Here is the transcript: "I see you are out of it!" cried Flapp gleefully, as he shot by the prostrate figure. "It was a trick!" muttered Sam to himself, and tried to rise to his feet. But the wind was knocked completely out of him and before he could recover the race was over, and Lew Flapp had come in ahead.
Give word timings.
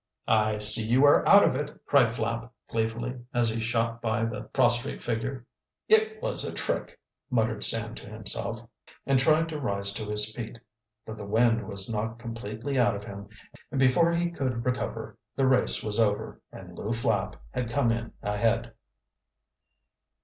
"I 0.27 0.57
see 0.57 0.81
you 0.87 1.05
are 1.05 1.29
out 1.29 1.47
of 1.47 1.53
it!" 1.53 1.79
cried 1.85 2.11
Flapp 2.11 2.51
gleefully, 2.67 3.21
as 3.35 3.49
he 3.49 3.61
shot 3.61 4.01
by 4.01 4.25
the 4.25 4.41
prostrate 4.45 5.03
figure. 5.03 5.45
"It 5.87 6.19
was 6.23 6.43
a 6.43 6.51
trick!" 6.51 6.99
muttered 7.29 7.63
Sam 7.63 7.93
to 7.93 8.07
himself, 8.09 8.67
and 9.05 9.19
tried 9.19 9.47
to 9.49 9.59
rise 9.59 9.93
to 9.93 10.05
his 10.07 10.33
feet. 10.33 10.57
But 11.05 11.19
the 11.19 11.27
wind 11.27 11.67
was 11.67 11.87
knocked 11.87 12.17
completely 12.17 12.79
out 12.79 12.95
of 12.95 13.03
him 13.03 13.29
and 13.69 13.79
before 13.79 14.11
he 14.11 14.31
could 14.31 14.65
recover 14.65 15.19
the 15.35 15.45
race 15.45 15.83
was 15.83 15.99
over, 15.99 16.41
and 16.51 16.75
Lew 16.75 16.93
Flapp 16.93 17.35
had 17.51 17.69
come 17.69 17.91
in 17.91 18.11
ahead. 18.23 18.73